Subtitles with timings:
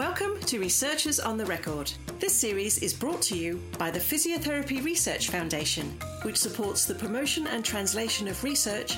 [0.00, 1.92] Welcome to Researchers on the Record.
[2.20, 7.46] This series is brought to you by the Physiotherapy Research Foundation, which supports the promotion
[7.48, 8.96] and translation of research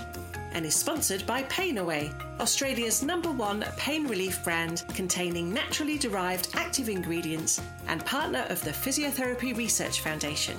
[0.53, 6.89] and is sponsored by Painaway, Australia's number one pain relief brand containing naturally derived active
[6.89, 10.57] ingredients and partner of the Physiotherapy Research Foundation.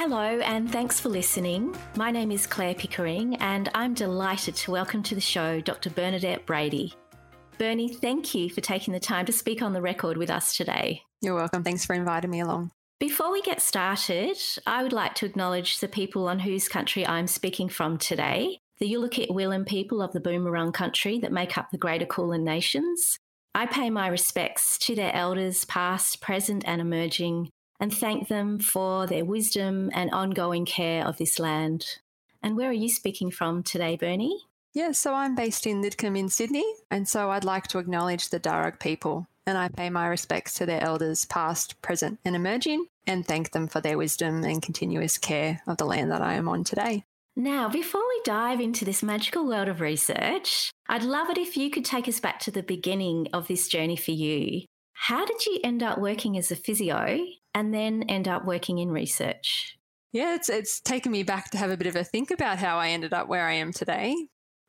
[0.00, 1.76] Hello, and thanks for listening.
[1.96, 5.90] My name is Clare Pickering, and I'm delighted to welcome to the show Dr.
[5.90, 6.94] Bernadette Brady.
[7.58, 11.02] Bernie, thank you for taking the time to speak on the record with us today.
[11.20, 11.64] You're welcome.
[11.64, 12.70] Thanks for inviting me along.
[13.00, 17.26] Before we get started, I would like to acknowledge the people on whose country I'm
[17.26, 21.72] speaking from today the Yalukit Willam people of the Boon Wurrung country that make up
[21.72, 23.18] the Greater Kulin Nations.
[23.52, 27.50] I pay my respects to their elders, past, present, and emerging,
[27.80, 31.84] and thank them for their wisdom and ongoing care of this land.
[32.42, 34.44] And where are you speaking from today, Bernie?
[34.74, 38.38] Yeah, so I'm based in Lidcombe in Sydney, and so I'd like to acknowledge the
[38.38, 43.26] Darug people, and I pay my respects to their elders, past, present, and emerging, and
[43.26, 46.64] thank them for their wisdom and continuous care of the land that I am on
[46.64, 47.04] today.
[47.34, 51.70] Now, before we dive into this magical world of research, I'd love it if you
[51.70, 54.62] could take us back to the beginning of this journey for you.
[54.92, 58.90] How did you end up working as a physio and then end up working in
[58.90, 59.78] research?
[60.12, 62.78] Yeah, it's it's taken me back to have a bit of a think about how
[62.78, 64.14] I ended up where I am today.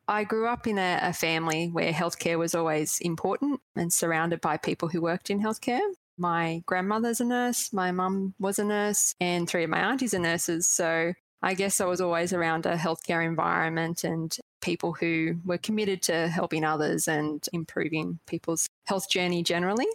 [0.06, 4.56] I grew up in a, a family where healthcare was always important and surrounded by
[4.56, 5.80] people who worked in healthcare.
[6.18, 10.18] My grandmother's a nurse, my mum was a nurse, and three of my aunties are
[10.18, 10.68] nurses.
[10.68, 16.02] So I guess I was always around a healthcare environment and people who were committed
[16.02, 19.86] to helping others and improving people's health journey generally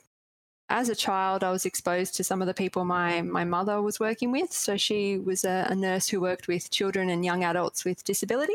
[0.70, 4.00] as a child, I was exposed to some of the people my, my mother was
[4.00, 4.52] working with.
[4.52, 8.54] So she was a, a, nurse who worked with children and young adults with disability.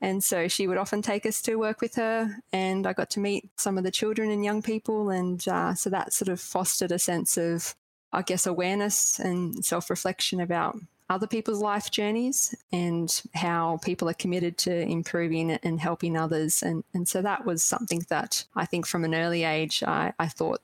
[0.00, 2.38] And so she would often take us to work with her.
[2.52, 5.10] And I got to meet some of the children and young people.
[5.10, 7.76] And uh, so that sort of fostered a sense of,
[8.12, 10.76] I guess, awareness and self reflection about
[11.08, 16.62] other people's life journeys and how people are committed to improving and helping others.
[16.62, 20.28] And, and so that was something that I think from an early age, I, I
[20.28, 20.60] thought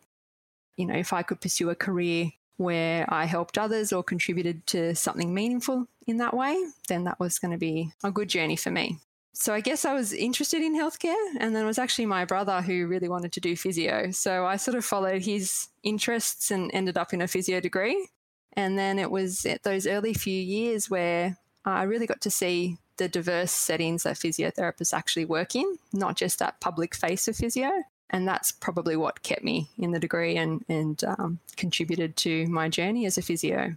[0.77, 4.95] you know, if I could pursue a career where I helped others or contributed to
[4.95, 8.71] something meaningful in that way, then that was going to be a good journey for
[8.71, 8.99] me.
[9.33, 12.61] So I guess I was interested in healthcare, and then it was actually my brother
[12.61, 14.11] who really wanted to do physio.
[14.11, 18.09] So I sort of followed his interests and ended up in a physio degree.
[18.55, 22.77] And then it was at those early few years where I really got to see
[22.97, 27.71] the diverse settings that physiotherapists actually work in, not just that public face of physio,
[28.11, 32.69] and that's probably what kept me in the degree and, and um, contributed to my
[32.69, 33.77] journey as a physio.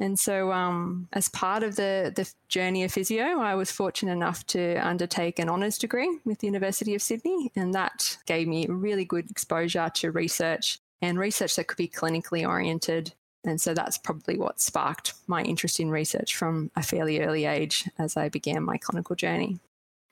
[0.00, 4.46] And so, um, as part of the, the journey of physio, I was fortunate enough
[4.48, 9.04] to undertake an honours degree with the University of Sydney, and that gave me really
[9.04, 13.12] good exposure to research and research that could be clinically oriented.
[13.44, 17.88] And so that's probably what sparked my interest in research from a fairly early age
[17.98, 19.60] as I began my clinical journey.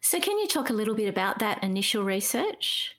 [0.00, 2.97] So, can you talk a little bit about that initial research?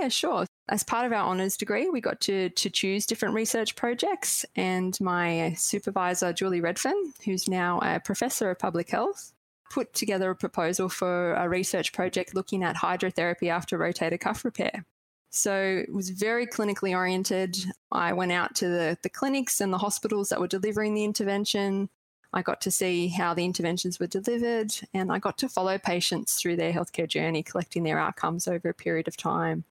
[0.00, 0.46] Yeah, sure.
[0.68, 4.44] As part of our honours degree, we got to, to choose different research projects.
[4.56, 9.32] And my supervisor, Julie Redfern, who's now a professor of public health,
[9.70, 14.84] put together a proposal for a research project looking at hydrotherapy after rotator cuff repair.
[15.30, 17.56] So it was very clinically oriented.
[17.90, 21.88] I went out to the, the clinics and the hospitals that were delivering the intervention.
[22.32, 26.34] I got to see how the interventions were delivered, and I got to follow patients
[26.34, 29.64] through their healthcare journey, collecting their outcomes over a period of time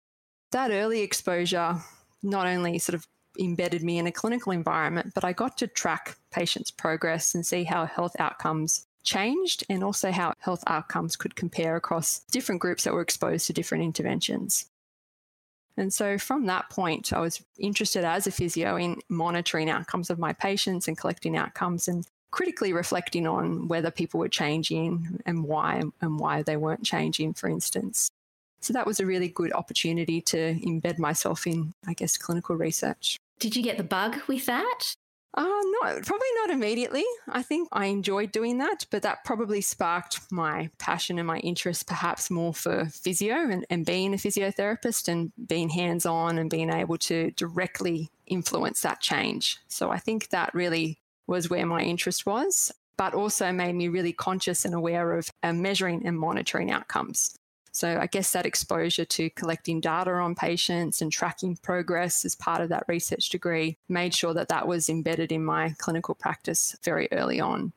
[0.53, 1.81] that early exposure
[2.23, 3.05] not only sort of
[3.39, 7.63] embedded me in a clinical environment, but I got to track patients' progress and see
[7.63, 12.93] how health outcomes changed and also how health outcomes could compare across different groups that
[12.93, 14.67] were exposed to different interventions.
[15.75, 20.19] And so from that point, I was interested as a physio in monitoring outcomes of
[20.19, 25.81] my patients and collecting outcomes and critically reflecting on whether people were changing and why
[26.01, 28.09] and why they weren't changing, for instance.
[28.63, 33.17] So that was a really good opportunity to embed myself in, I guess, clinical research.
[33.39, 34.95] Did you get the bug with that?
[35.35, 37.03] Uh, no, probably not immediately.
[37.27, 41.87] I think I enjoyed doing that, but that probably sparked my passion and my interest
[41.87, 46.69] perhaps more for physio and, and being a physiotherapist and being hands on and being
[46.69, 49.57] able to directly influence that change.
[49.67, 54.13] So I think that really was where my interest was, but also made me really
[54.13, 57.35] conscious and aware of uh, measuring and monitoring outcomes.
[57.73, 62.61] So I guess that exposure to collecting data on patients and tracking progress as part
[62.61, 67.07] of that research degree made sure that that was embedded in my clinical practice very
[67.11, 67.73] early on.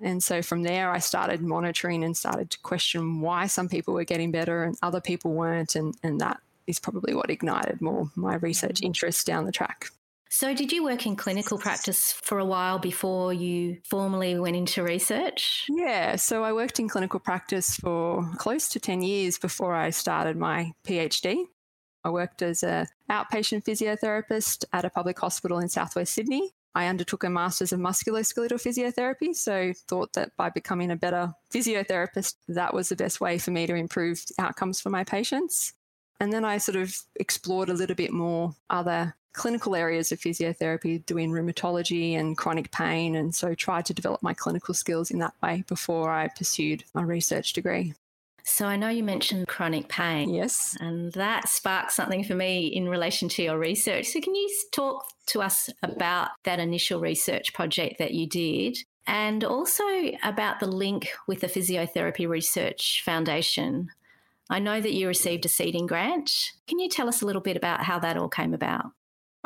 [0.00, 4.04] And so from there, I started monitoring and started to question why some people were
[4.04, 5.74] getting better and other people weren't.
[5.74, 8.86] And, and that is probably what ignited more my research mm-hmm.
[8.86, 9.90] interest down the track.
[10.34, 14.82] So, did you work in clinical practice for a while before you formally went into
[14.82, 15.64] research?
[15.68, 20.36] Yeah, so I worked in clinical practice for close to 10 years before I started
[20.36, 21.44] my PhD.
[22.02, 26.50] I worked as an outpatient physiotherapist at a public hospital in southwest Sydney.
[26.74, 32.34] I undertook a master's of musculoskeletal physiotherapy, so thought that by becoming a better physiotherapist,
[32.48, 35.74] that was the best way for me to improve outcomes for my patients.
[36.18, 41.04] And then I sort of explored a little bit more other clinical areas of physiotherapy,
[41.04, 45.34] doing rheumatology and chronic pain, and so tried to develop my clinical skills in that
[45.42, 47.94] way before I pursued my research degree.
[48.46, 50.32] So I know you mentioned chronic pain.
[50.32, 50.76] Yes.
[50.78, 54.06] And that sparked something for me in relation to your research.
[54.06, 58.76] So can you talk to us about that initial research project that you did
[59.06, 59.84] and also
[60.22, 63.88] about the link with the Physiotherapy Research Foundation?
[64.50, 66.30] I know that you received a seeding grant.
[66.68, 68.92] Can you tell us a little bit about how that all came about?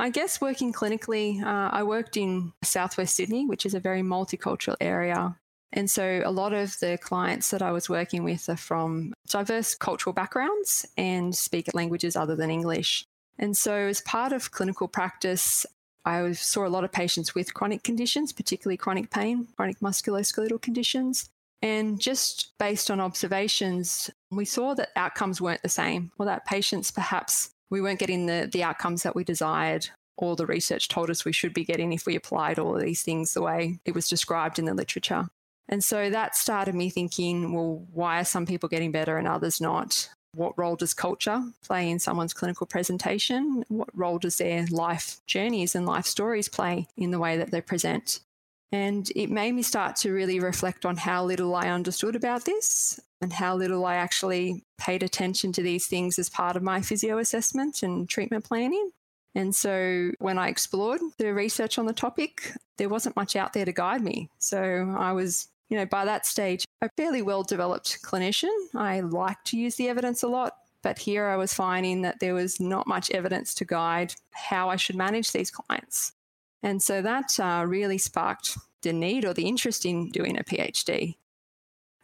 [0.01, 4.77] I guess working clinically, uh, I worked in Southwest Sydney, which is a very multicultural
[4.81, 5.37] area.
[5.73, 9.75] And so a lot of the clients that I was working with are from diverse
[9.75, 13.05] cultural backgrounds and speak languages other than English.
[13.39, 15.67] And so, as part of clinical practice,
[16.05, 21.29] I saw a lot of patients with chronic conditions, particularly chronic pain, chronic musculoskeletal conditions.
[21.61, 26.91] And just based on observations, we saw that outcomes weren't the same, or that patients
[26.91, 31.25] perhaps we weren't getting the, the outcomes that we desired or the research told us
[31.25, 34.09] we should be getting if we applied all of these things the way it was
[34.09, 35.29] described in the literature.
[35.69, 39.61] And so that started me thinking, well, why are some people getting better and others
[39.61, 40.09] not?
[40.33, 43.65] What role does culture play in someone's clinical presentation?
[43.69, 47.61] What role does their life journeys and life stories play in the way that they
[47.61, 48.21] present?
[48.73, 53.01] And it made me start to really reflect on how little I understood about this
[53.21, 57.19] and how little I actually paid attention to these things as part of my physio
[57.19, 58.91] assessment and treatment planning.
[59.35, 63.65] And so when I explored the research on the topic, there wasn't much out there
[63.65, 64.31] to guide me.
[64.39, 68.55] So I was, you know, by that stage, a fairly well developed clinician.
[68.75, 72.35] I like to use the evidence a lot, but here I was finding that there
[72.35, 76.13] was not much evidence to guide how I should manage these clients.
[76.63, 81.17] And so that uh, really sparked the need or the interest in doing a PhD.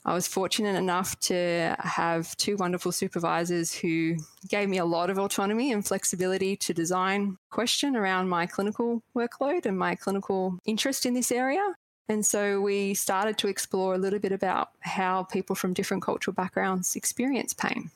[0.07, 4.17] I was fortunate enough to have two wonderful supervisors who
[4.49, 9.65] gave me a lot of autonomy and flexibility to design question around my clinical workload
[9.65, 11.75] and my clinical interest in this area.
[12.07, 16.35] And so we started to explore a little bit about how people from different cultural
[16.35, 17.91] backgrounds experience pain.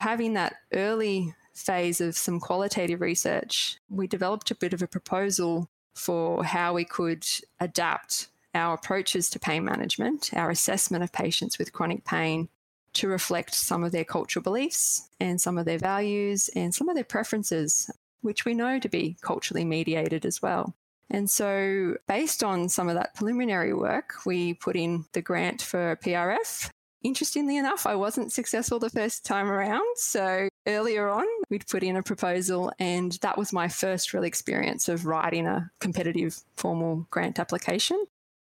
[0.00, 5.68] Having that early phase of some qualitative research, we developed a bit of a proposal
[5.96, 7.26] for how we could
[7.58, 12.48] adapt our approaches to pain management, our assessment of patients with chronic pain
[12.94, 16.94] to reflect some of their cultural beliefs and some of their values and some of
[16.94, 20.74] their preferences, which we know to be culturally mediated as well.
[21.10, 25.96] And so, based on some of that preliminary work, we put in the grant for
[25.96, 26.70] PRF.
[27.02, 29.96] Interestingly enough, I wasn't successful the first time around.
[29.96, 34.88] So, earlier on, we'd put in a proposal, and that was my first real experience
[34.88, 38.04] of writing a competitive formal grant application.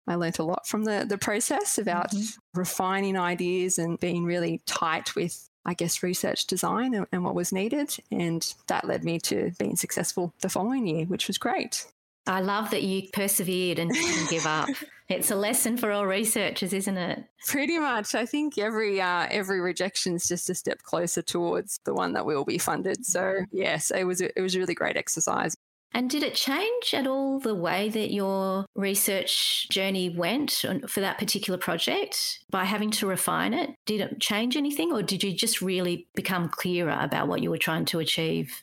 [0.08, 2.58] I learnt a lot from the, the process about mm-hmm.
[2.58, 7.52] refining ideas and being really tight with, I guess, research design and, and what was
[7.52, 7.96] needed.
[8.10, 11.86] And that led me to being successful the following year, which was great.
[12.26, 14.68] I love that you persevered and didn't give up.
[15.08, 17.24] It's a lesson for all researchers, isn't it?
[17.46, 18.14] Pretty much.
[18.14, 22.26] I think every uh, every rejection is just a step closer towards the one that
[22.26, 23.06] will be funded.
[23.06, 25.56] So yes, it was it was a really great exercise.
[25.92, 31.18] And did it change at all the way that your research journey went for that
[31.18, 33.70] particular project by having to refine it?
[33.86, 37.58] Did it change anything, or did you just really become clearer about what you were
[37.58, 38.62] trying to achieve?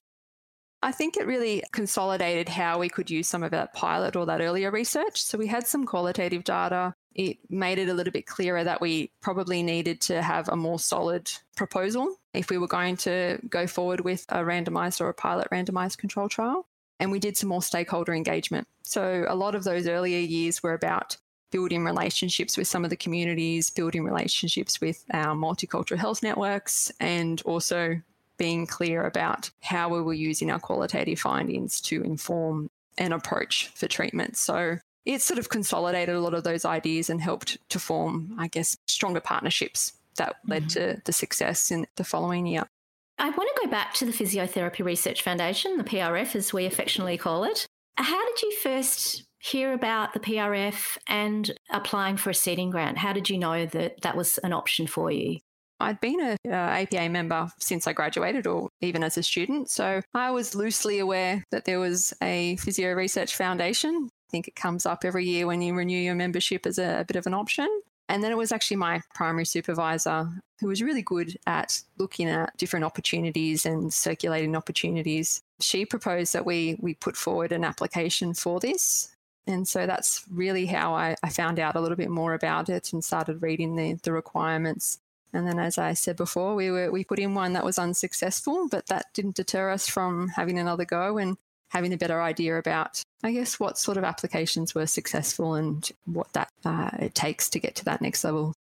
[0.84, 4.40] I think it really consolidated how we could use some of that pilot or that
[4.40, 5.20] earlier research.
[5.22, 6.94] So we had some qualitative data.
[7.16, 10.78] It made it a little bit clearer that we probably needed to have a more
[10.78, 15.48] solid proposal if we were going to go forward with a randomized or a pilot
[15.52, 16.68] randomized control trial
[17.00, 18.68] and we did some more stakeholder engagement.
[18.84, 21.18] So a lot of those earlier years were about
[21.52, 27.42] building relationships with some of the communities, building relationships with our multicultural health networks, and
[27.44, 28.02] also
[28.38, 33.88] being clear about how we were using our qualitative findings to inform an approach for
[33.88, 34.38] treatment.
[34.38, 38.48] So it sort of consolidated a lot of those ideas and helped to form, I
[38.48, 40.96] guess, stronger partnerships that led mm-hmm.
[40.96, 42.68] to the success in the following year.
[43.18, 47.18] I want to go back to the Physiotherapy Research Foundation, the PRF as we affectionately
[47.18, 47.66] call it.
[47.98, 52.98] How did you first hear about the PRF and applying for a seeding grant?
[52.98, 55.40] How did you know that that was an option for you?
[55.80, 59.70] I'd been a uh, APA member since I graduated or even as a student.
[59.70, 64.10] So I was loosely aware that there was a Physio Research Foundation.
[64.12, 67.06] I think it comes up every year when you renew your membership as a, a
[67.06, 67.68] bit of an option.
[68.08, 72.56] And then it was actually my primary supervisor who was really good at looking at
[72.58, 75.42] different opportunities and circulating opportunities.
[75.60, 79.16] She proposed that we we put forward an application for this.
[79.48, 82.94] And so that's really how I, I found out a little bit more about it
[82.94, 85.00] and started reading the, the requirements.
[85.34, 88.68] And then, as I said before, we were we put in one that was unsuccessful,
[88.70, 91.38] but that didn't deter us from having another go and
[91.70, 96.32] having a better idea about, I guess, what sort of applications were successful and what
[96.34, 98.54] that uh, it takes to get to that next level.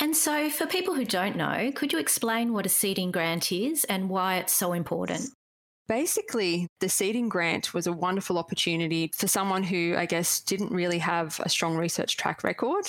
[0.00, 3.84] And so, for people who don't know, could you explain what a seeding grant is
[3.84, 5.30] and why it's so important?
[5.88, 10.98] Basically, the seeding grant was a wonderful opportunity for someone who, I guess, didn't really
[10.98, 12.84] have a strong research track record.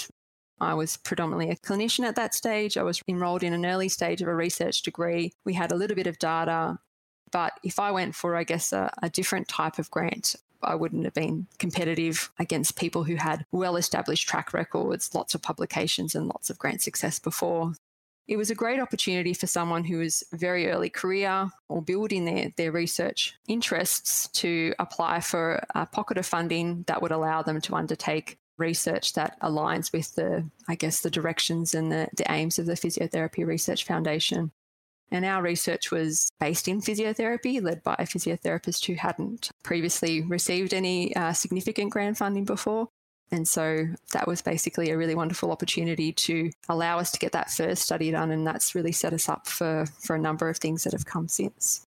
[0.61, 2.77] I was predominantly a clinician at that stage.
[2.77, 5.33] I was enrolled in an early stage of a research degree.
[5.43, 6.77] We had a little bit of data.
[7.31, 11.05] But if I went for, I guess, a, a different type of grant, I wouldn't
[11.05, 16.27] have been competitive against people who had well established track records, lots of publications, and
[16.27, 17.73] lots of grant success before.
[18.27, 22.51] It was a great opportunity for someone who was very early career or building their,
[22.55, 27.75] their research interests to apply for a pocket of funding that would allow them to
[27.75, 32.67] undertake research that aligns with the, I guess, the directions and the, the aims of
[32.67, 34.51] the Physiotherapy Research Foundation.
[35.11, 40.73] And our research was based in physiotherapy, led by a physiotherapist who hadn't previously received
[40.73, 42.87] any uh, significant grant funding before.
[43.31, 47.49] And so that was basically a really wonderful opportunity to allow us to get that
[47.49, 48.31] first study done.
[48.31, 51.27] And that's really set us up for, for a number of things that have come
[51.27, 51.85] since.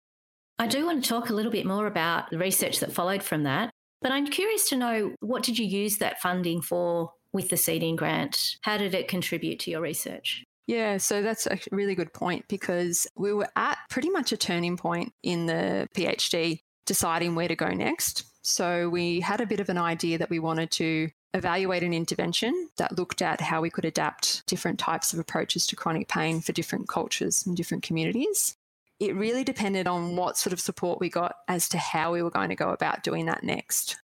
[0.59, 3.43] I do want to talk a little bit more about the research that followed from
[3.43, 3.69] that.
[4.01, 7.95] But I'm curious to know what did you use that funding for with the seeding
[7.95, 8.57] grant?
[8.62, 10.43] How did it contribute to your research?
[10.67, 14.77] Yeah, so that's a really good point because we were at pretty much a turning
[14.77, 18.24] point in the PhD deciding where to go next.
[18.41, 22.69] So we had a bit of an idea that we wanted to evaluate an intervention
[22.77, 26.53] that looked at how we could adapt different types of approaches to chronic pain for
[26.53, 28.57] different cultures and different communities
[29.00, 32.31] it really depended on what sort of support we got as to how we were
[32.31, 33.97] going to go about doing that next.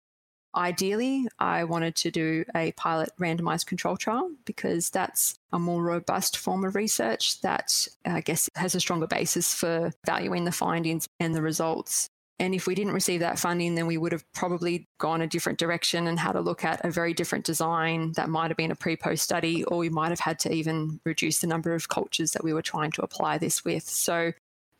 [0.55, 6.37] Ideally, I wanted to do a pilot randomized control trial because that's a more robust
[6.37, 11.35] form of research that I guess has a stronger basis for valuing the findings and
[11.35, 12.09] the results.
[12.39, 15.59] And if we didn't receive that funding, then we would have probably gone a different
[15.59, 18.77] direction and had to look at a very different design that might have been a
[18.77, 22.33] pre post study, or we might have had to even reduce the number of cultures
[22.33, 23.85] that we were trying to apply this with.
[23.85, 24.33] So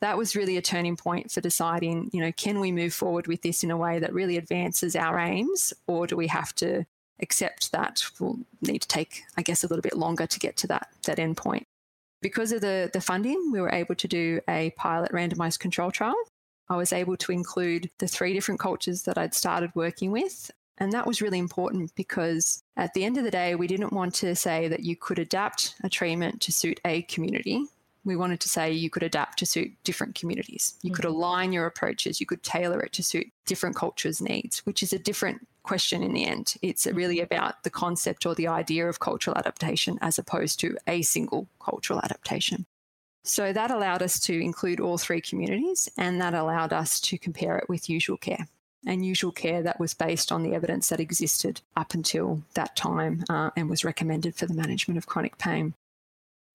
[0.03, 3.41] that was really a turning point for deciding, you know, can we move forward with
[3.41, 6.83] this in a way that really advances our aims, or do we have to
[7.21, 10.67] accept that we'll need to take, I guess, a little bit longer to get to
[10.67, 11.63] that that end point?
[12.21, 16.21] Because of the the funding, we were able to do a pilot randomized control trial.
[16.69, 20.51] I was able to include the three different cultures that I'd started working with.
[20.79, 24.15] And that was really important because at the end of the day, we didn't want
[24.15, 27.67] to say that you could adapt a treatment to suit a community
[28.05, 30.75] we wanted to say you could adapt to suit different communities.
[30.81, 30.95] You mm-hmm.
[30.95, 34.93] could align your approaches, you could tailor it to suit different cultures' needs, which is
[34.93, 36.55] a different question in the end.
[36.61, 37.33] It's really mm-hmm.
[37.33, 41.99] about the concept or the idea of cultural adaptation as opposed to a single cultural
[42.03, 42.65] adaptation.
[43.23, 47.57] So that allowed us to include all three communities and that allowed us to compare
[47.57, 48.47] it with usual care.
[48.85, 53.23] And usual care that was based on the evidence that existed up until that time
[53.29, 55.73] uh, and was recommended for the management of chronic pain.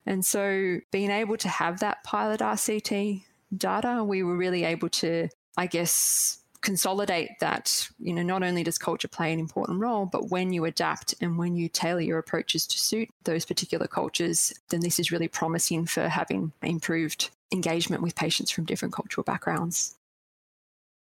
[0.09, 3.25] And so being able to have that pilot RCT
[3.55, 8.79] data, we were really able to, I guess, consolidate that, you know, not only does
[8.79, 12.67] culture play an important role, but when you adapt and when you tailor your approaches
[12.69, 18.17] to suit those particular cultures, then this is really promising for having improved engagement with
[18.17, 19.95] patients from different cultural backgrounds.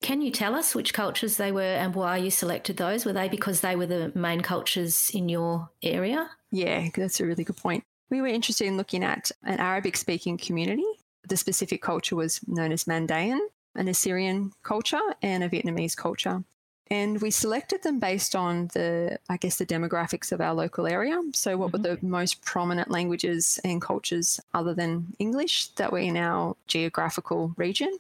[0.02, 3.06] Can you tell us which cultures they were and why you selected those?
[3.06, 6.32] Were they because they were the main cultures in your area?
[6.52, 7.84] Yeah, that's a really good point.
[8.10, 10.86] We were interested in looking at an Arabic speaking community.
[11.28, 13.40] The specific culture was known as Mandaean,
[13.76, 16.44] an Assyrian culture, and a Vietnamese culture.
[16.92, 21.20] And we selected them based on the, I guess, the demographics of our local area.
[21.34, 21.82] So, what mm-hmm.
[21.82, 27.54] were the most prominent languages and cultures other than English that were in our geographical
[27.58, 27.98] region?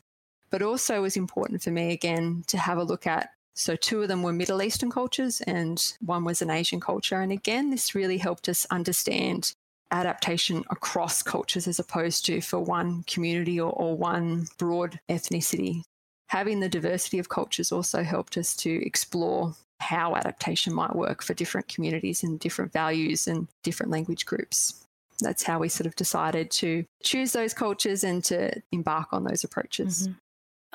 [0.52, 3.32] But also was important for me again to have a look at.
[3.56, 7.22] So, two of them were Middle Eastern cultures and one was an Asian culture.
[7.22, 9.56] And again, this really helped us understand
[9.92, 15.82] adaptation across cultures as opposed to for one community or, or one broad ethnicity.
[16.30, 21.34] Having the diversity of cultures also helped us to explore how adaptation might work for
[21.34, 24.86] different communities and different values and different language groups.
[25.22, 29.44] That's how we sort of decided to choose those cultures and to embark on those
[29.44, 30.08] approaches.
[30.08, 30.18] Mm-hmm.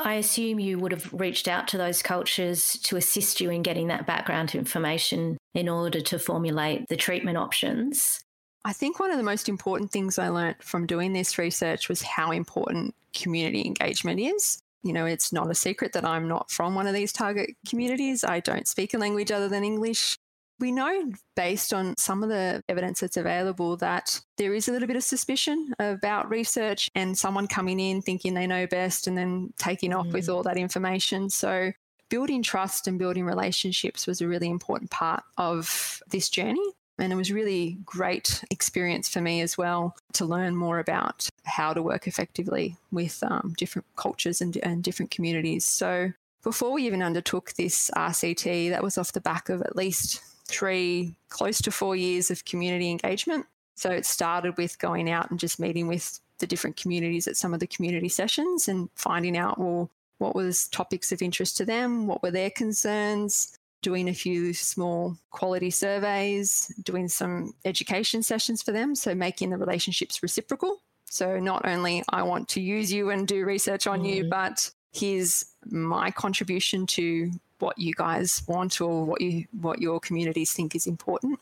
[0.03, 3.89] I assume you would have reached out to those cultures to assist you in getting
[3.89, 8.21] that background information in order to formulate the treatment options.
[8.65, 12.03] I think one of the most important things I learned from doing this research was
[12.03, 14.63] how important community engagement is.
[14.83, 18.25] You know, it's not a secret that I'm not from one of these target communities.
[18.25, 20.17] I don't speak a language other than English.
[20.59, 24.87] We know based on some of the evidence that's available that there is a little
[24.89, 29.55] bit of suspicion about research and someone coming in thinking they know best and then
[29.59, 30.13] taking off mm.
[30.13, 31.31] with all that information.
[31.31, 31.73] So,
[32.11, 36.73] building trust and building relationships was a really important part of this journey.
[37.01, 41.73] And it was really great experience for me as well to learn more about how
[41.73, 45.65] to work effectively with um, different cultures and, and different communities.
[45.65, 50.23] So before we even undertook this RCT, that was off the back of at least
[50.47, 53.47] three, close to four years of community engagement.
[53.77, 57.55] So it started with going out and just meeting with the different communities at some
[57.55, 62.07] of the community sessions and finding out, well, what was topics of interest to them,
[62.07, 68.73] what were their concerns, doing a few small quality surveys, doing some education sessions for
[68.73, 68.95] them.
[68.95, 70.83] So making the relationships reciprocal.
[71.07, 74.15] So not only I want to use you and do research on mm.
[74.15, 80.01] you, but here's my contribution to what you guys want or what you what your
[80.01, 81.41] communities think is important.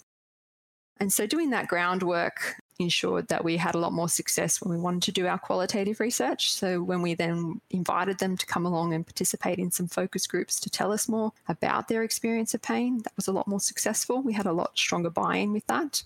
[1.00, 4.80] And so doing that groundwork ensured that we had a lot more success when we
[4.80, 6.52] wanted to do our qualitative research.
[6.52, 10.60] So when we then invited them to come along and participate in some focus groups
[10.60, 14.22] to tell us more about their experience of pain, that was a lot more successful.
[14.22, 16.04] We had a lot stronger buy-in with that.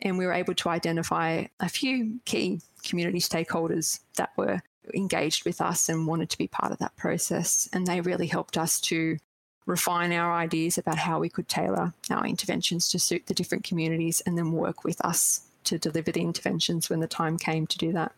[0.00, 5.62] And we were able to identify a few key community stakeholders that were engaged with
[5.62, 7.68] us and wanted to be part of that process.
[7.72, 9.16] And they really helped us to
[9.64, 14.20] refine our ideas about how we could tailor our interventions to suit the different communities
[14.26, 17.92] and then work with us to deliver the interventions when the time came to do
[17.92, 18.12] that.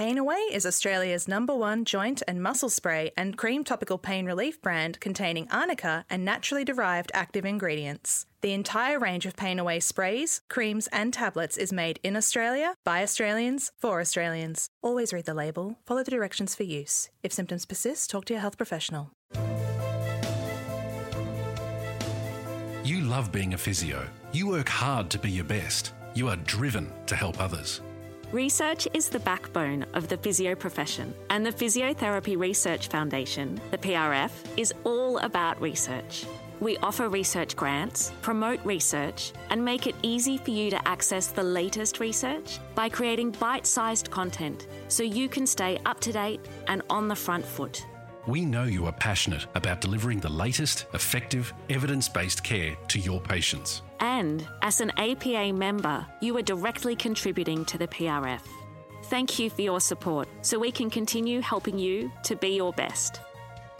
[0.00, 4.62] Pain Away is Australia's number one joint and muscle spray and cream topical pain relief
[4.62, 8.24] brand containing arnica and naturally derived active ingredients.
[8.40, 13.02] The entire range of Pain Away sprays, creams, and tablets is made in Australia by
[13.02, 14.70] Australians for Australians.
[14.80, 17.10] Always read the label, follow the directions for use.
[17.22, 19.10] If symptoms persist, talk to your health professional.
[23.10, 24.08] Love being a physio.
[24.30, 25.94] You work hard to be your best.
[26.14, 27.80] You are driven to help others.
[28.30, 34.30] Research is the backbone of the physio profession, and the Physiotherapy Research Foundation, the PRF,
[34.56, 36.24] is all about research.
[36.60, 41.42] We offer research grants, promote research, and make it easy for you to access the
[41.42, 46.82] latest research by creating bite sized content so you can stay up to date and
[46.88, 47.84] on the front foot.
[48.26, 53.20] We know you are passionate about delivering the latest, effective, evidence based care to your
[53.20, 53.82] patients.
[54.00, 58.42] And as an APA member, you are directly contributing to the PRF.
[59.04, 63.20] Thank you for your support so we can continue helping you to be your best.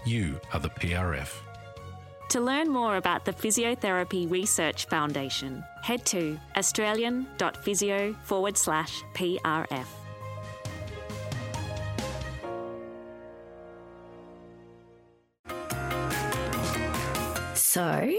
[0.04, 1.30] You are the PRF.
[2.30, 9.99] To learn more about the Physiotherapy Research Foundation, head to australian.physio forward slash PRF.
[17.72, 18.12] So,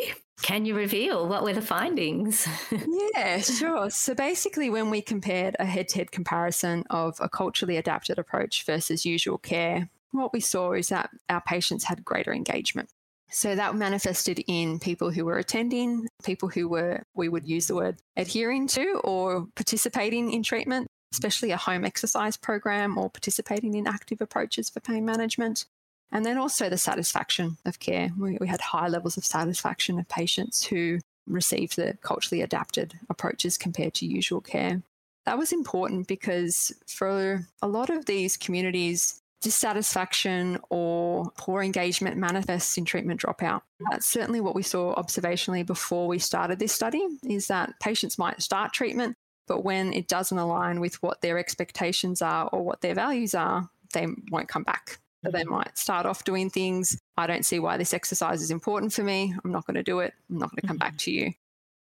[0.44, 2.48] can you reveal what were the findings?
[3.14, 3.90] yeah, sure.
[3.90, 8.64] So basically, when we compared a head to head comparison of a culturally adapted approach
[8.66, 12.88] versus usual care, what we saw is that our patients had greater engagement.
[13.30, 17.76] So that manifested in people who were attending, people who were, we would use the
[17.76, 23.86] word adhering to or participating in treatment, especially a home exercise program or participating in
[23.86, 25.66] active approaches for pain management.
[26.12, 28.12] And then also the satisfaction of care.
[28.18, 33.58] We, we had high levels of satisfaction of patients who received the culturally adapted approaches
[33.58, 34.82] compared to usual care.
[35.26, 42.78] That was important because for a lot of these communities, dissatisfaction or poor engagement manifests
[42.78, 43.62] in treatment dropout.
[43.90, 48.42] That's certainly what we saw observationally before we started this study is that patients might
[48.42, 49.16] start treatment,
[49.48, 53.70] but when it doesn't align with what their expectations are or what their values are,
[53.94, 55.00] they won't come back.
[55.24, 56.98] They might start off doing things.
[57.16, 59.36] I don't see why this exercise is important for me.
[59.44, 60.14] I'm not going to do it.
[60.30, 60.88] I'm not going to come mm-hmm.
[60.88, 61.34] back to you.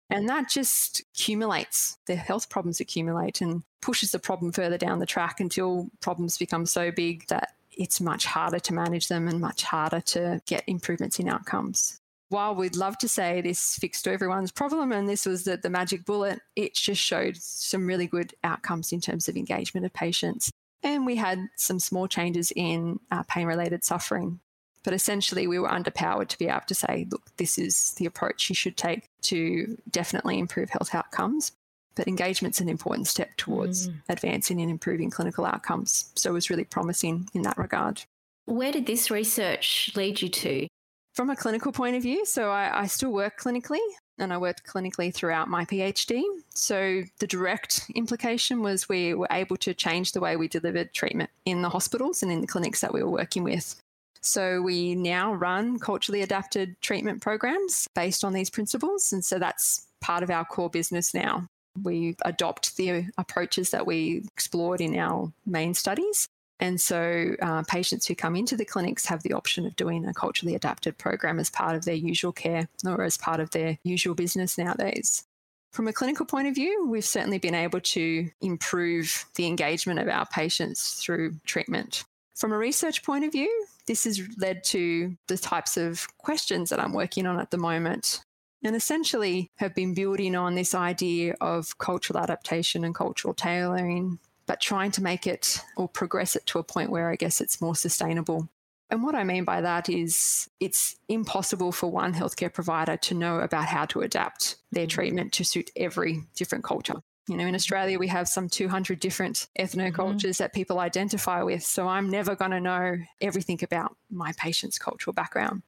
[0.10, 1.98] And that just accumulates.
[2.06, 6.67] The health problems accumulate and pushes the problem further down the track until problems become
[6.67, 11.17] so big that it's much harder to manage them and much harder to get improvements
[11.17, 11.98] in outcomes.
[12.30, 16.06] While we'd love to say this fixed everyone's problem and this was the, the magic
[16.06, 20.52] bullet, it just showed some really good outcomes in terms of engagement of patients
[20.84, 24.39] and we had some small changes in uh, pain related suffering.
[24.84, 28.50] But essentially, we were underpowered to be able to say, look, this is the approach
[28.50, 31.54] you should take to definitely improve health outcomes.
[31.96, 33.96] But engagement's an important step towards mm.
[34.10, 36.12] advancing and improving clinical outcomes.
[36.15, 38.04] So it was really promising in that regard.
[38.46, 40.67] Where did this research lead you to?
[41.13, 43.78] From a clinical point of view, so I, I still work clinically
[44.17, 46.23] and I worked clinically throughout my PhD.
[46.54, 51.30] So the direct implication was we were able to change the way we delivered treatment
[51.45, 53.76] in the hospitals and in the clinics that we were working with.
[54.21, 59.12] So we now run culturally adapted treatment programs based on these principles.
[59.12, 61.47] And so that's part of our core business now.
[61.82, 68.06] We adopt the approaches that we explored in our main studies and so uh, patients
[68.06, 71.50] who come into the clinics have the option of doing a culturally adapted program as
[71.50, 75.24] part of their usual care or as part of their usual business nowadays.
[75.72, 80.08] From a clinical point of view, we've certainly been able to improve the engagement of
[80.08, 82.04] our patients through treatment.
[82.36, 86.80] From a research point of view, this has led to the types of questions that
[86.80, 88.24] I'm working on at the moment
[88.63, 94.60] and essentially have been building on this idea of cultural adaptation and cultural tailoring but
[94.60, 97.75] trying to make it or progress it to a point where I guess it's more
[97.75, 98.49] sustainable.
[98.89, 103.39] And what I mean by that is it's impossible for one healthcare provider to know
[103.39, 104.89] about how to adapt their mm.
[104.89, 107.01] treatment to suit every different culture.
[107.27, 110.43] You know, in Australia, we have some 200 different ethnocultures mm-hmm.
[110.43, 111.63] that people identify with.
[111.63, 115.63] So I'm never going to know everything about my patient's cultural background.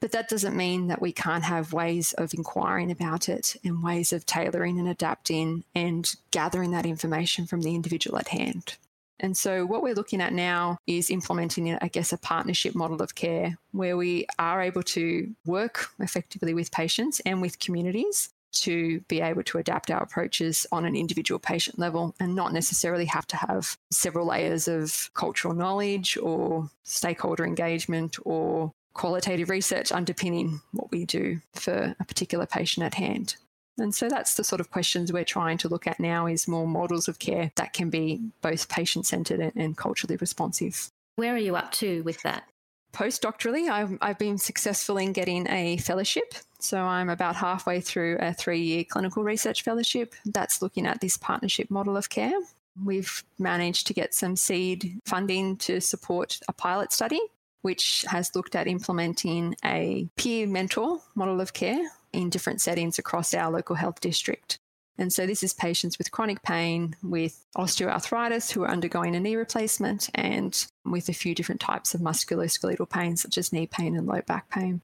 [0.00, 4.12] But that doesn't mean that we can't have ways of inquiring about it and ways
[4.12, 8.76] of tailoring and adapting and gathering that information from the individual at hand.
[9.22, 13.14] And so, what we're looking at now is implementing, I guess, a partnership model of
[13.14, 19.20] care where we are able to work effectively with patients and with communities to be
[19.20, 23.36] able to adapt our approaches on an individual patient level and not necessarily have to
[23.36, 31.04] have several layers of cultural knowledge or stakeholder engagement or qualitative research underpinning what we
[31.04, 33.36] do for a particular patient at hand.
[33.78, 36.66] And so that's the sort of questions we're trying to look at now is more
[36.66, 40.90] models of care that can be both patient centered and culturally responsive.
[41.16, 42.44] Where are you up to with that?
[42.92, 46.34] Postdoctorally, I've, I've been successful in getting a fellowship.
[46.58, 51.16] So I'm about halfway through a three year clinical research fellowship that's looking at this
[51.16, 52.38] partnership model of care.
[52.84, 57.20] We've managed to get some seed funding to support a pilot study
[57.62, 63.34] which has looked at implementing a peer mentor model of care in different settings across
[63.34, 64.58] our local health district.
[64.98, 69.36] And so this is patients with chronic pain, with osteoarthritis who are undergoing a knee
[69.36, 74.06] replacement, and with a few different types of musculoskeletal pain, such as knee pain and
[74.06, 74.82] low back pain.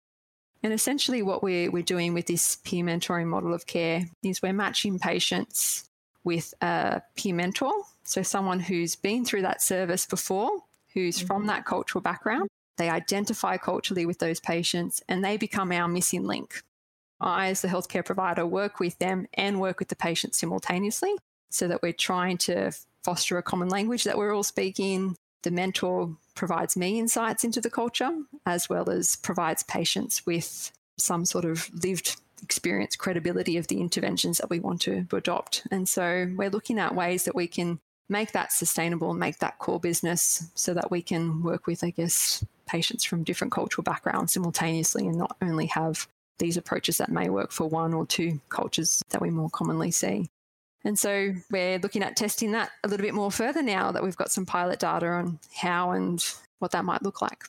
[0.62, 4.54] And essentially, what we're, we're doing with this peer mentoring model of care is we're
[4.54, 5.84] matching patients
[6.24, 7.72] with a peer mentor,
[8.04, 10.50] so someone who's been through that service before,
[10.94, 11.26] who's mm-hmm.
[11.26, 16.24] from that cultural background, they identify culturally with those patients and they become our missing
[16.24, 16.62] link.
[17.20, 21.14] I, as the healthcare provider, work with them and work with the patient simultaneously
[21.50, 25.16] so that we're trying to foster a common language that we're all speaking.
[25.42, 28.10] The mentor provides me insights into the culture
[28.44, 34.38] as well as provides patients with some sort of lived experience credibility of the interventions
[34.38, 35.66] that we want to adopt.
[35.70, 39.58] And so we're looking at ways that we can make that sustainable and make that
[39.58, 44.32] core business so that we can work with, I guess, patients from different cultural backgrounds
[44.32, 46.06] simultaneously and not only have
[46.38, 50.28] these approaches that may work for one or two cultures that we more commonly see.
[50.84, 54.16] And so we're looking at testing that a little bit more further now that we've
[54.16, 56.24] got some pilot data on how and
[56.58, 57.44] what that might look like.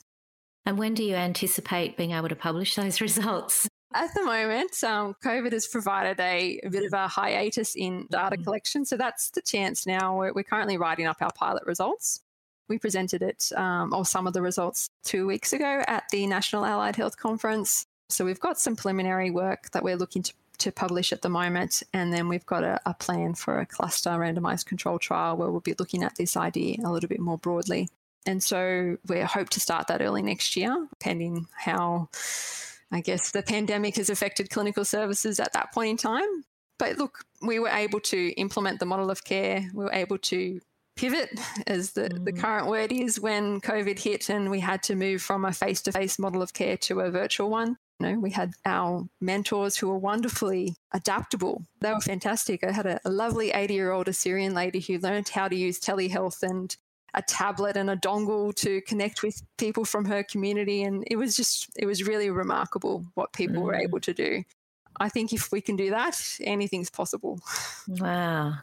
[0.65, 3.67] And when do you anticipate being able to publish those results?
[3.93, 8.35] At the moment, um, COVID has provided a, a, bit of a hiatus in data
[8.35, 8.43] mm.
[8.43, 8.85] collection.
[8.85, 10.17] So that's the chance now.
[10.17, 12.21] We're, we're currently writing up our pilot results.
[12.67, 16.65] We presented it, um, or some of the results, two weeks ago at the National
[16.65, 17.85] Allied Health Conference.
[18.09, 21.83] So we've got some preliminary work that we're looking to, to publish at the moment.
[21.93, 25.61] And then we've got a, a plan for a cluster randomized control trial where we'll
[25.61, 27.89] be looking at this idea a little bit more broadly.
[28.25, 32.09] And so we hope to start that early next year, pending how,
[32.91, 36.43] I guess, the pandemic has affected clinical services at that point in time.
[36.77, 39.69] But look, we were able to implement the model of care.
[39.73, 40.59] We were able to
[40.97, 42.25] pivot, as the, mm.
[42.25, 45.81] the current word is, when COVID hit and we had to move from a face
[45.83, 47.77] to face model of care to a virtual one.
[47.99, 51.63] You know, we had our mentors who were wonderfully adaptable.
[51.79, 52.63] They were fantastic.
[52.63, 55.79] I had a, a lovely 80 year old Assyrian lady who learned how to use
[55.79, 56.75] telehealth and
[57.13, 60.83] a tablet and a dongle to connect with people from her community.
[60.83, 63.65] And it was just, it was really remarkable what people mm.
[63.65, 64.43] were able to do.
[64.99, 67.39] I think if we can do that, anything's possible.
[67.87, 68.55] Wow.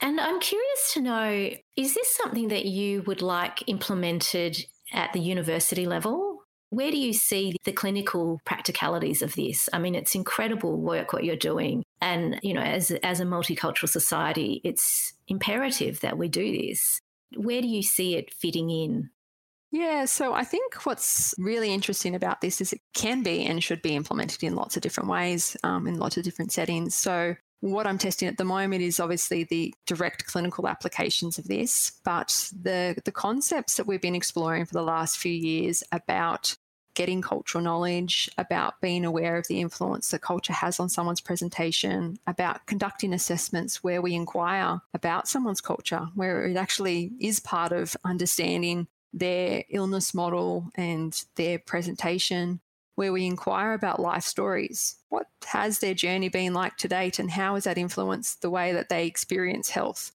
[0.00, 5.20] And I'm curious to know is this something that you would like implemented at the
[5.20, 6.38] university level?
[6.70, 9.68] Where do you see the clinical practicalities of this?
[9.72, 11.82] I mean, it's incredible work what you're doing.
[12.00, 17.00] And, you know, as, as a multicultural society, it's imperative that we do this.
[17.36, 19.10] Where do you see it fitting in?
[19.70, 23.82] Yeah, so I think what's really interesting about this is it can be and should
[23.82, 26.94] be implemented in lots of different ways, um, in lots of different settings.
[26.94, 31.92] So what I'm testing at the moment is obviously the direct clinical applications of this,
[32.04, 36.56] but the, the concepts that we've been exploring for the last few years about
[36.94, 42.18] getting cultural knowledge, about being aware of the influence that culture has on someone's presentation,
[42.26, 47.96] about conducting assessments where we inquire about someone's culture, where it actually is part of
[48.04, 52.60] understanding their illness model and their presentation,
[52.98, 54.96] where we inquire about life stories.
[55.08, 58.72] What has their journey been like to date, and how has that influenced the way
[58.72, 60.10] that they experience health?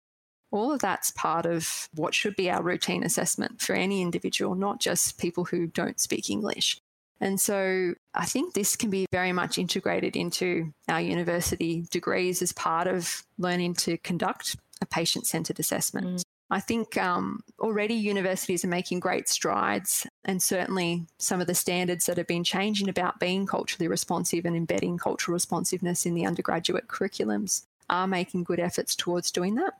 [0.52, 4.82] All of that's part of what should be our routine assessment for any individual, not
[4.82, 6.78] just people who don't speak English.
[7.22, 12.52] And so I think this can be very much integrated into our university degrees as
[12.52, 16.18] part of learning to conduct a patient centered assessment.
[16.18, 16.22] Mm.
[16.54, 22.06] I think um, already universities are making great strides, and certainly some of the standards
[22.06, 26.88] that have been changing about being culturally responsive and embedding cultural responsiveness in the undergraduate
[26.88, 29.74] curriculums are making good efforts towards doing that.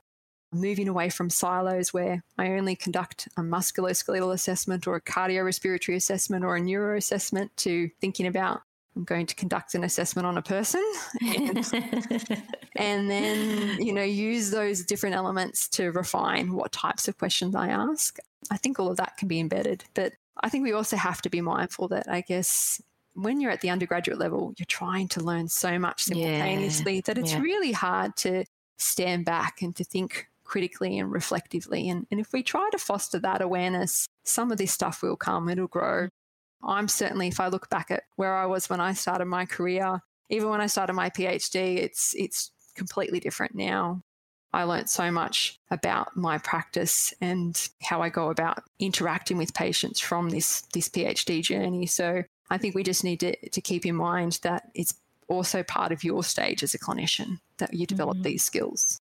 [0.52, 6.44] Moving away from silos where I only conduct a musculoskeletal assessment or a cardiorespiratory assessment
[6.44, 8.62] or a neuro assessment to thinking about
[8.96, 10.84] I'm going to conduct an assessment on a person
[11.20, 11.58] and,
[12.76, 17.68] and, then, you know, use those different elements to refine what types of questions I
[17.68, 18.18] ask.
[18.50, 19.84] I think all of that can be embedded.
[19.94, 22.80] But I think we also have to be mindful that I guess
[23.14, 27.00] when you're at the undergraduate level, you're trying to learn so much simultaneously yeah.
[27.06, 27.40] that it's yeah.
[27.40, 28.44] really hard to
[28.78, 31.88] stand back and to think critically and reflectively.
[31.88, 35.48] And, and if we try to foster that awareness, some of this stuff will come,
[35.48, 36.08] it'll grow.
[36.66, 40.00] I'm certainly, if I look back at where I was when I started my career,
[40.30, 44.02] even when I started my PhD, it's it's completely different now.
[44.52, 50.00] I learned so much about my practice and how I go about interacting with patients
[50.00, 51.86] from this this PhD journey.
[51.86, 54.94] So I think we just need to, to keep in mind that it's
[55.28, 58.24] also part of your stage as a clinician that you develop mm-hmm.
[58.24, 59.00] these skills.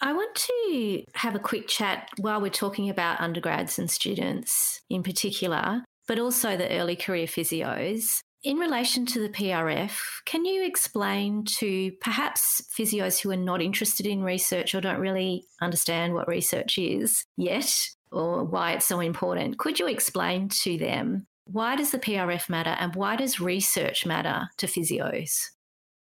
[0.00, 5.02] I want to have a quick chat while we're talking about undergrads and students in
[5.02, 8.20] particular but also the early career physios.
[8.42, 14.06] In relation to the PRF, can you explain to perhaps physios who are not interested
[14.06, 17.72] in research or don't really understand what research is yet
[18.12, 19.58] or why it's so important?
[19.58, 24.48] Could you explain to them why does the PRF matter and why does research matter
[24.58, 25.50] to physios?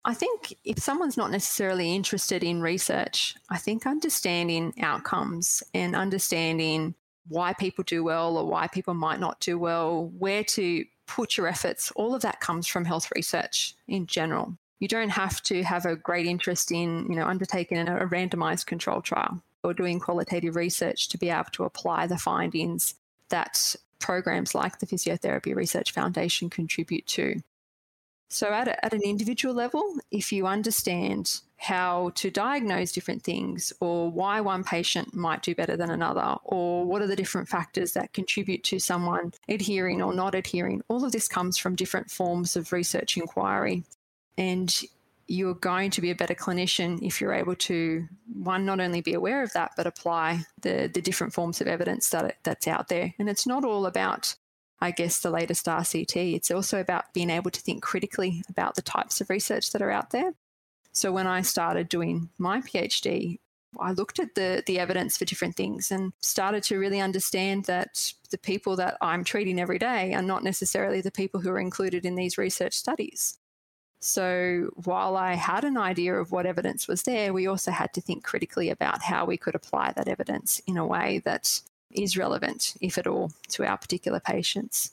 [0.04, 6.94] I think if someone's not necessarily interested in research, I think understanding outcomes and understanding
[7.28, 11.46] why people do well or why people might not do well, where to put your
[11.46, 14.56] efforts, all of that comes from health research in general.
[14.78, 19.02] You don't have to have a great interest in, you know, undertaking a randomized control
[19.02, 22.94] trial or doing qualitative research to be able to apply the findings
[23.28, 27.42] that programs like the Physiotherapy Research Foundation contribute to.
[28.32, 33.72] So, at, a, at an individual level, if you understand how to diagnose different things
[33.80, 37.92] or why one patient might do better than another or what are the different factors
[37.92, 42.54] that contribute to someone adhering or not adhering, all of this comes from different forms
[42.54, 43.82] of research inquiry.
[44.38, 44.80] And
[45.26, 49.14] you're going to be a better clinician if you're able to one not only be
[49.14, 53.14] aware of that but apply the the different forms of evidence that that's out there
[53.16, 54.34] and it's not all about
[54.80, 56.34] I guess, the latest RCT.
[56.34, 59.90] It's also about being able to think critically about the types of research that are
[59.90, 60.32] out there.
[60.92, 63.38] So when I started doing my PhD,
[63.78, 68.12] I looked at the the evidence for different things and started to really understand that
[68.30, 72.04] the people that I'm treating every day are not necessarily the people who are included
[72.04, 73.38] in these research studies.
[74.00, 78.00] So while I had an idea of what evidence was there, we also had to
[78.00, 81.60] think critically about how we could apply that evidence in a way that
[81.92, 84.92] is relevant, if at all, to our particular patients.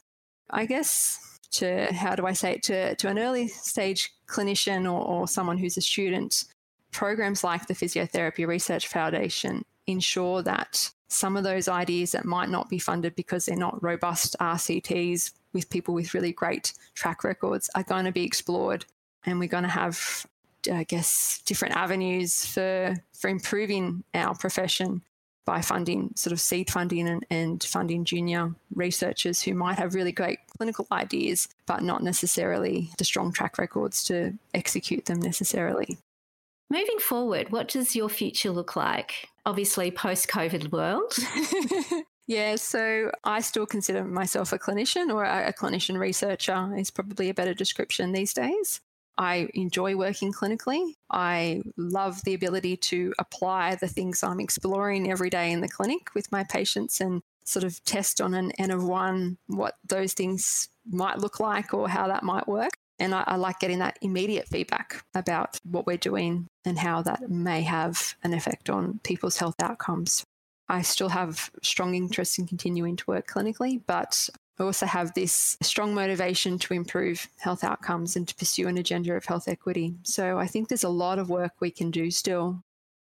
[0.50, 5.02] I guess to, how do I say it, to, to an early stage clinician or,
[5.02, 6.46] or someone who's a student,
[6.92, 12.70] programs like the Physiotherapy Research Foundation ensure that some of those ideas that might not
[12.70, 17.84] be funded because they're not robust RCTs with people with really great track records are
[17.84, 18.86] going to be explored.
[19.26, 20.26] And we're going to have,
[20.72, 25.02] I guess, different avenues for, for improving our profession
[25.48, 30.12] by funding sort of seed funding and, and, funding junior researchers who might have really
[30.12, 35.98] great clinical ideas, but not necessarily the strong track records to execute them necessarily.
[36.70, 39.30] Moving forward, what does your future look like?
[39.46, 41.14] Obviously, post COVID world.
[42.30, 47.34] Yeah, so I still consider myself a clinician or a clinician researcher is probably a
[47.34, 48.82] better description these days.
[49.18, 50.94] I enjoy working clinically.
[51.10, 56.14] I love the ability to apply the things I'm exploring every day in the clinic
[56.14, 60.70] with my patients and sort of test on an N of one what those things
[60.90, 62.72] might look like or how that might work.
[63.00, 67.30] And I, I, like getting that immediate feedback about what we're doing and how that
[67.30, 70.24] may have an effect on people's health outcomes.
[70.68, 75.58] I still have strong interest in continuing to work clinically, but I also have this
[75.62, 79.96] strong motivation to improve health outcomes and to pursue an agenda of health equity.
[80.04, 82.64] So I think there's a lot of work we can do still.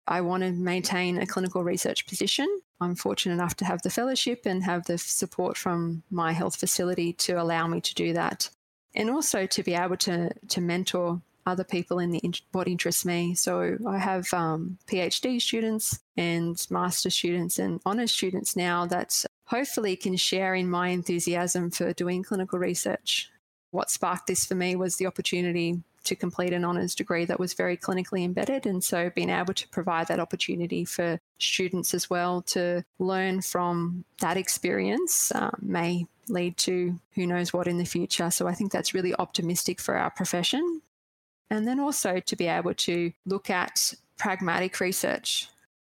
[0.07, 2.47] I want to maintain a clinical research position.
[2.81, 7.13] I'm fortunate enough to have the fellowship and have the support from my health facility
[7.13, 8.49] to allow me to do that.
[8.95, 13.35] And also to be able to, to mentor other people in the what interests me.
[13.35, 19.95] So I have um, PhD students and master students and honours students now that hopefully
[19.95, 23.29] can share in my enthusiasm for doing clinical research.
[23.71, 27.53] What sparked this for me was the opportunity to complete an honours degree that was
[27.53, 28.65] very clinically embedded.
[28.65, 34.05] And so being able to provide that opportunity for students as well to learn from
[34.21, 38.31] that experience uh, may lead to who knows what in the future.
[38.31, 40.81] So I think that's really optimistic for our profession.
[41.49, 45.47] And then also to be able to look at pragmatic research,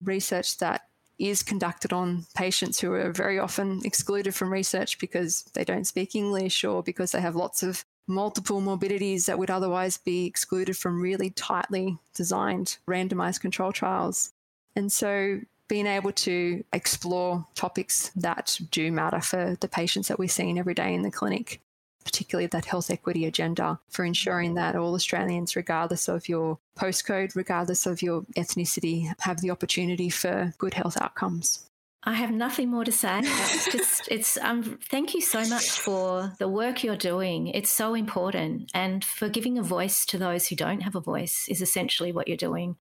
[0.02, 0.82] research that
[1.18, 6.14] is conducted on patients who are very often excluded from research because they don't speak
[6.14, 11.00] English or because they have lots of multiple morbidities that would otherwise be excluded from
[11.00, 14.32] really tightly designed randomized control trials.
[14.74, 20.28] And so being able to explore topics that do matter for the patients that we're
[20.28, 21.60] seeing every day in the clinic
[22.04, 27.86] particularly that health equity agenda for ensuring that all Australians, regardless of your postcode, regardless
[27.86, 31.66] of your ethnicity, have the opportunity for good health outcomes.
[32.02, 33.20] I have nothing more to say.
[33.22, 37.48] It's just, it's, um, thank you so much for the work you're doing.
[37.48, 38.70] It's so important.
[38.72, 42.26] And for giving a voice to those who don't have a voice is essentially what
[42.26, 42.76] you're doing.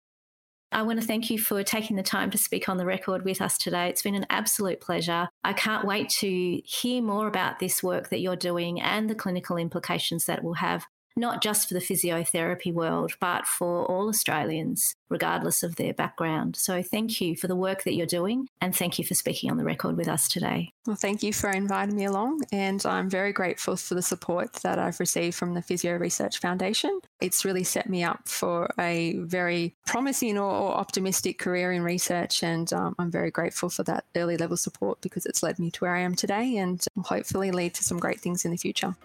[0.71, 3.41] I want to thank you for taking the time to speak on the record with
[3.41, 3.89] us today.
[3.89, 5.29] It's been an absolute pleasure.
[5.43, 9.58] I can't wait to hear more about this work that you're doing and the clinical
[9.58, 15.63] implications that will have not just for the physiotherapy world, but for all Australians, regardless
[15.63, 16.56] of their background.
[16.56, 19.58] So thank you for the work that you're doing and thank you for speaking on
[19.58, 20.72] the record with us today.
[20.86, 24.80] Well, thank you for inviting me along, and I'm very grateful for the support that
[24.80, 27.00] I've received from the Physio Research Foundation.
[27.22, 32.72] It's really set me up for a very promising or, optimistic career in research, and
[32.74, 35.95] um, I'm very grateful for that early level support because it's led me to where
[35.95, 38.95] I am today and hopefully lead to some great things in the future.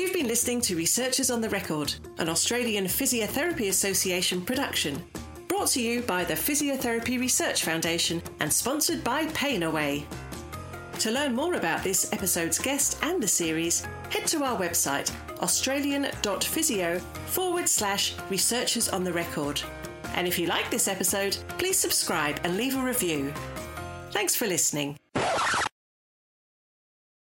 [0.00, 5.04] You've been listening to Researchers on the Record, an Australian Physiotherapy Association production,
[5.46, 10.06] brought to you by the Physiotherapy Research Foundation and sponsored by Painaway.
[11.00, 16.98] To learn more about this episode's guest and the series, head to our website, australian.physio
[17.26, 19.60] forward slash researchers on the record.
[20.14, 23.34] And if you like this episode, please subscribe and leave a review.
[24.12, 24.96] Thanks for listening.